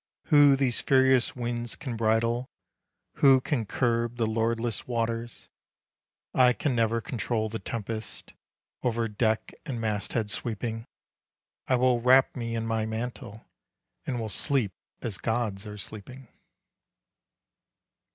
[0.33, 2.49] Who these furious winds can bridle?
[3.17, 5.47] Who can curb the lordless waters?
[6.33, 8.33] I can ne'er control the tempest,
[8.81, 10.87] Over deck and masthead sweeping;
[11.67, 13.45] I will wrap me in my mantle,
[14.07, 14.71] And will sleep
[15.03, 16.27] as gods are sleeping.